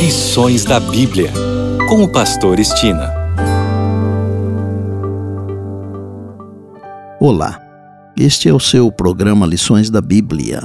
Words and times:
Lições 0.00 0.64
da 0.64 0.80
Bíblia, 0.80 1.30
com 1.86 2.02
o 2.02 2.10
Pastor 2.10 2.58
Estina. 2.58 3.12
Olá, 7.20 7.60
este 8.18 8.48
é 8.48 8.54
o 8.54 8.58
seu 8.58 8.90
programa 8.90 9.44
Lições 9.44 9.90
da 9.90 10.00
Bíblia. 10.00 10.62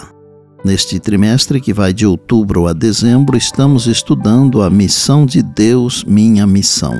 Neste 0.63 1.01
trimestre 1.01 1.59
que 1.59 1.73
vai 1.73 1.91
de 1.91 2.07
outubro 2.07 2.65
a 2.65 2.71
dezembro, 2.71 3.35
estamos 3.35 3.87
estudando 3.87 4.63
a 4.63 4.69
missão 4.69 5.25
de 5.25 5.43
Deus, 5.43 6.05
minha 6.05 6.47
missão. 6.47 6.97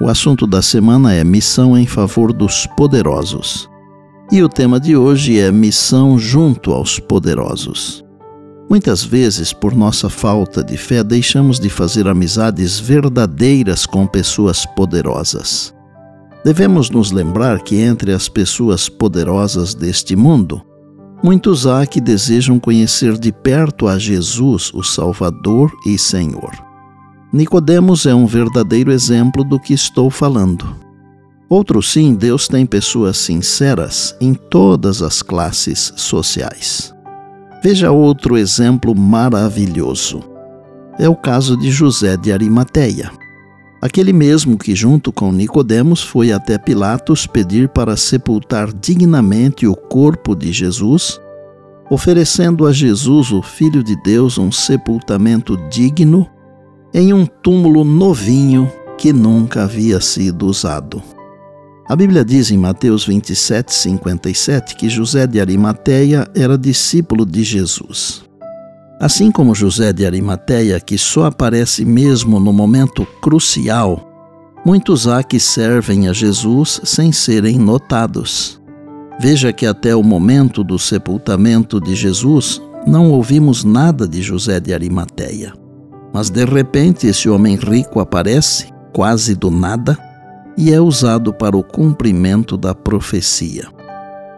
O 0.00 0.08
assunto 0.08 0.48
da 0.48 0.60
semana 0.60 1.14
é 1.14 1.22
Missão 1.22 1.78
em 1.78 1.86
favor 1.86 2.32
dos 2.32 2.66
poderosos. 2.66 3.70
E 4.32 4.42
o 4.42 4.48
tema 4.48 4.80
de 4.80 4.96
hoje 4.96 5.38
é 5.38 5.52
Missão 5.52 6.18
junto 6.18 6.72
aos 6.72 6.98
poderosos. 6.98 8.03
Muitas 8.68 9.04
vezes, 9.04 9.52
por 9.52 9.74
nossa 9.74 10.08
falta 10.08 10.64
de 10.64 10.76
fé, 10.76 11.04
deixamos 11.04 11.60
de 11.60 11.68
fazer 11.68 12.08
amizades 12.08 12.80
verdadeiras 12.80 13.84
com 13.84 14.06
pessoas 14.06 14.64
poderosas. 14.64 15.74
Devemos 16.44 16.90
nos 16.90 17.10
lembrar 17.10 17.62
que 17.62 17.76
entre 17.76 18.12
as 18.12 18.28
pessoas 18.28 18.88
poderosas 18.88 19.74
deste 19.74 20.16
mundo, 20.16 20.62
muitos 21.22 21.66
há 21.66 21.86
que 21.86 22.00
desejam 22.00 22.58
conhecer 22.58 23.18
de 23.18 23.32
perto 23.32 23.86
a 23.86 23.98
Jesus, 23.98 24.70
o 24.74 24.82
Salvador 24.82 25.70
e 25.86 25.98
Senhor. 25.98 26.52
Nicodemos 27.32 28.06
é 28.06 28.14
um 28.14 28.26
verdadeiro 28.26 28.92
exemplo 28.92 29.42
do 29.42 29.58
que 29.58 29.74
estou 29.74 30.08
falando. 30.10 30.76
Outro 31.48 31.82
sim, 31.82 32.14
Deus 32.14 32.48
tem 32.48 32.64
pessoas 32.64 33.16
sinceras 33.18 34.14
em 34.20 34.34
todas 34.34 35.02
as 35.02 35.20
classes 35.20 35.92
sociais. 35.96 36.93
Veja 37.64 37.90
outro 37.90 38.36
exemplo 38.36 38.94
maravilhoso. 38.94 40.22
É 40.98 41.08
o 41.08 41.16
caso 41.16 41.56
de 41.56 41.70
José 41.70 42.14
de 42.14 42.30
Arimateia. 42.30 43.10
Aquele 43.80 44.12
mesmo 44.12 44.58
que, 44.58 44.74
junto 44.74 45.10
com 45.10 45.32
Nicodemos, 45.32 46.02
foi 46.02 46.30
até 46.30 46.58
Pilatos 46.58 47.26
pedir 47.26 47.70
para 47.70 47.96
sepultar 47.96 48.70
dignamente 48.70 49.66
o 49.66 49.74
corpo 49.74 50.36
de 50.36 50.52
Jesus, 50.52 51.18
oferecendo 51.90 52.66
a 52.66 52.72
Jesus, 52.72 53.32
o 53.32 53.40
Filho 53.40 53.82
de 53.82 53.96
Deus, 54.02 54.36
um 54.36 54.52
sepultamento 54.52 55.56
digno 55.70 56.28
em 56.92 57.14
um 57.14 57.24
túmulo 57.24 57.82
novinho 57.82 58.70
que 58.98 59.10
nunca 59.10 59.62
havia 59.62 60.02
sido 60.02 60.44
usado. 60.46 61.02
A 61.86 61.94
Bíblia 61.94 62.24
diz 62.24 62.50
em 62.50 62.56
Mateus 62.56 63.06
27, 63.06 63.70
57 63.70 64.74
que 64.74 64.88
José 64.88 65.26
de 65.26 65.38
Arimateia 65.38 66.26
era 66.34 66.56
discípulo 66.56 67.26
de 67.26 67.44
Jesus. 67.44 68.24
Assim 68.98 69.30
como 69.30 69.54
José 69.54 69.92
de 69.92 70.06
Arimateia, 70.06 70.80
que 70.80 70.96
só 70.96 71.26
aparece 71.26 71.84
mesmo 71.84 72.40
no 72.40 72.54
momento 72.54 73.06
crucial, 73.20 74.10
muitos 74.64 75.06
há 75.06 75.22
que 75.22 75.38
servem 75.38 76.08
a 76.08 76.14
Jesus 76.14 76.80
sem 76.84 77.12
serem 77.12 77.58
notados. 77.58 78.58
Veja 79.20 79.52
que 79.52 79.66
até 79.66 79.94
o 79.94 80.02
momento 80.02 80.64
do 80.64 80.78
sepultamento 80.78 81.78
de 81.78 81.94
Jesus 81.94 82.62
não 82.86 83.10
ouvimos 83.10 83.62
nada 83.62 84.08
de 84.08 84.22
José 84.22 84.58
de 84.58 84.72
Arimateia. 84.72 85.52
Mas 86.14 86.30
de 86.30 86.46
repente 86.46 87.06
esse 87.06 87.28
homem 87.28 87.56
rico 87.56 88.00
aparece, 88.00 88.68
quase 88.90 89.34
do 89.34 89.50
nada, 89.50 89.98
e 90.56 90.72
é 90.72 90.80
usado 90.80 91.32
para 91.32 91.56
o 91.56 91.62
cumprimento 91.62 92.56
da 92.56 92.74
profecia. 92.74 93.68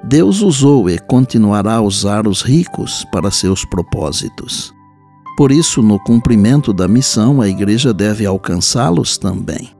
Deus 0.05 0.41
usou 0.41 0.89
e 0.89 0.99
continuará 0.99 1.75
a 1.75 1.81
usar 1.81 2.27
os 2.27 2.43
ricos 2.43 3.05
para 3.11 3.31
seus 3.31 3.65
propósitos. 3.65 4.73
Por 5.37 5.53
isso, 5.53 5.83
no 5.83 5.99
cumprimento 5.99 6.73
da 6.73 6.89
missão, 6.89 7.41
a 7.41 7.49
igreja 7.49 7.93
deve 7.93 8.25
alcançá-los 8.25 9.19
também. 9.19 9.71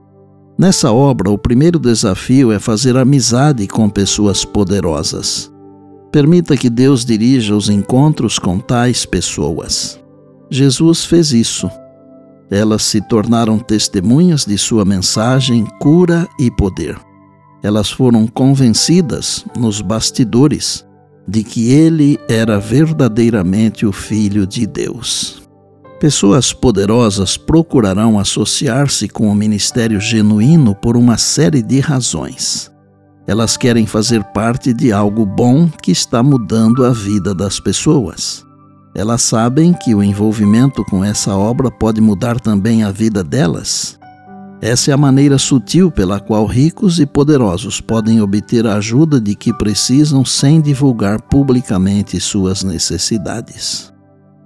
Nessa 0.57 0.91
obra, 0.91 1.29
o 1.31 1.37
primeiro 1.37 1.79
desafio 1.79 2.51
é 2.51 2.59
fazer 2.59 2.97
amizade 2.97 3.67
com 3.67 3.89
pessoas 3.89 4.43
poderosas. 4.43 5.51
Permita 6.11 6.57
que 6.57 6.69
Deus 6.69 7.05
dirija 7.05 7.55
os 7.55 7.69
encontros 7.69 8.37
com 8.37 8.59
tais 8.59 9.05
pessoas. 9.05 9.99
Jesus 10.49 11.05
fez 11.05 11.31
isso 11.31 11.69
elas 12.49 12.83
se 12.83 13.01
tornaram 13.01 13.59
testemunhas 13.59 14.45
de 14.45 14.57
sua 14.57 14.85
mensagem, 14.85 15.65
cura 15.79 16.27
e 16.39 16.49
poder. 16.49 16.97
Elas 17.61 17.91
foram 17.91 18.25
convencidas, 18.27 19.45
nos 19.57 19.81
bastidores, 19.81 20.85
de 21.27 21.43
que 21.43 21.71
ele 21.71 22.17
era 22.29 22.59
verdadeiramente 22.59 23.85
o 23.85 23.91
Filho 23.91 24.47
de 24.47 24.65
Deus. 24.65 25.41
Pessoas 25.99 26.53
poderosas 26.53 27.35
procurarão 27.35 28.19
associar-se 28.19 29.09
com 29.09 29.27
o 29.27 29.35
ministério 29.35 29.99
genuíno 29.99 30.75
por 30.75 30.95
uma 30.95 31.17
série 31.17 31.61
de 31.61 31.79
razões. 31.79 32.71
Elas 33.25 33.57
querem 33.57 33.85
fazer 33.85 34.23
parte 34.25 34.73
de 34.73 34.93
algo 34.93 35.25
bom 35.25 35.67
que 35.81 35.91
está 35.91 36.23
mudando 36.23 36.85
a 36.85 36.91
vida 36.91 37.35
das 37.35 37.59
pessoas. 37.59 38.46
Elas 38.97 39.21
sabem 39.21 39.73
que 39.73 39.93
o 39.93 40.01
envolvimento 40.01 40.83
com 40.83 41.03
essa 41.03 41.37
obra 41.37 41.69
pode 41.69 42.01
mudar 42.01 42.39
também 42.39 42.81
a 42.81 42.91
vida 42.91 43.23
delas. 43.23 43.95
Essa 44.59 44.89
é 44.89 44.93
a 44.95 44.97
maneira 44.97 45.37
sutil 45.37 45.91
pela 45.91 46.19
qual 46.19 46.47
ricos 46.47 46.99
e 46.99 47.05
poderosos 47.05 47.79
podem 47.79 48.19
obter 48.23 48.65
a 48.65 48.73
ajuda 48.77 49.21
de 49.21 49.35
que 49.35 49.53
precisam 49.53 50.25
sem 50.25 50.59
divulgar 50.59 51.21
publicamente 51.21 52.19
suas 52.19 52.63
necessidades. 52.63 53.93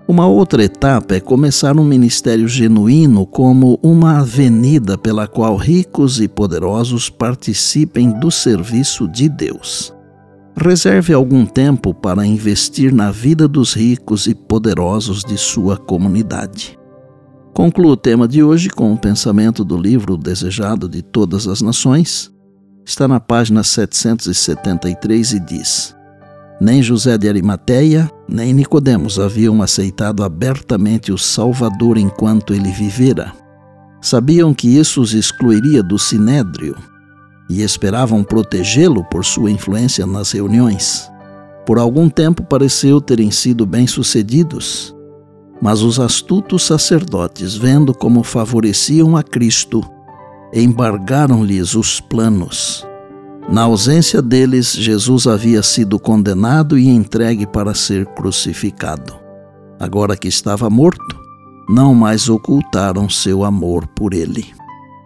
Uma 0.06 0.28
outra 0.28 0.66
etapa 0.66 1.16
é 1.16 1.22
começar 1.22 1.80
um 1.80 1.86
ministério 1.86 2.46
genuíno 2.46 3.26
como 3.26 3.80
uma 3.82 4.20
avenida 4.20 4.98
pela 4.98 5.30
qual 5.30 5.56
ricos 5.56 6.20
e 6.20 6.28
poderosos 6.28 7.10
participem 7.10 8.12
do 8.20 8.30
serviço 8.30 9.08
de 9.08 9.30
Deus. 9.30 9.94
Reserve 10.56 11.14
algum 11.14 11.46
tempo 11.46 11.94
para 11.94 12.26
investir 12.26 12.94
na 12.94 13.10
vida 13.10 13.48
dos 13.48 13.74
ricos 13.74 14.28
e 14.28 14.36
poderosos 14.36 15.24
de 15.24 15.38
sua 15.38 15.78
comunidade. 15.78 16.78
Concluo 17.54 17.92
o 17.92 17.98
tema 17.98 18.28
de 18.28 18.44
hoje 18.44 18.70
com 18.70 18.90
o 18.90 18.94
um 18.94 18.98
pensamento 18.98 19.64
do 19.64 19.78
livro 19.78 20.18
Desejado 20.18 20.90
de 20.90 21.02
Todas 21.02 21.48
as 21.48 21.62
Nações. 21.62 22.32
Está 22.86 23.08
na 23.08 23.20
página 23.20 23.64
773 23.64 25.34
e 25.34 25.40
diz: 25.40 25.96
Nem 26.60 26.84
José 26.84 27.18
de 27.18 27.30
Arimateia, 27.30 28.12
nem 28.28 28.54
Nicodemos 28.54 29.20
haviam 29.20 29.62
aceitado 29.62 30.22
abertamente 30.22 31.14
o 31.14 31.18
Salvador 31.18 31.98
enquanto 31.98 32.54
ele 32.54 32.72
vivera. 32.72 33.34
Sabiam 34.02 34.54
que 34.54 34.78
isso 34.78 35.02
os 35.02 35.14
excluiria 35.14 35.82
do 35.82 35.98
sinédrio 35.98 36.76
e 37.52 37.62
esperavam 37.62 38.24
protegê-lo 38.24 39.04
por 39.04 39.26
sua 39.26 39.52
influência 39.52 40.08
nas 40.08 40.32
reuniões. 40.32 41.12
Por 41.66 41.78
algum 41.78 42.10
tempo 42.10 42.42
pareceu 42.44 43.02
terem 43.02 43.30
sido 43.30 43.66
bem-sucedidos, 43.66 44.96
mas 45.62 45.82
os 45.82 46.00
astutos 46.00 46.64
sacerdotes, 46.64 47.54
vendo 47.54 47.94
como 47.94 48.24
favoreciam 48.24 49.18
a 49.18 49.22
Cristo, 49.22 49.84
embargaram-lhes 50.54 51.76
os 51.76 52.00
planos. 52.00 52.88
Na 53.50 53.64
ausência 53.64 54.22
deles, 54.22 54.72
Jesus 54.72 55.28
havia 55.28 55.62
sido 55.62 56.00
condenado 56.00 56.80
e 56.80 56.88
entregue 56.88 57.46
para 57.46 57.74
ser 57.74 58.06
crucificado. 58.06 59.14
Agora 59.78 60.16
que 60.16 60.30
estava 60.30 60.70
morto, 60.70 61.20
não 61.70 61.94
mais 61.94 62.30
ocultaram 62.30 63.10
seu 63.10 63.44
amor 63.44 63.86
por 63.88 64.14
ele. 64.14 64.46